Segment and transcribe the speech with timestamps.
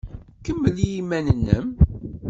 [0.45, 1.67] Kemmel i yiman-nnem.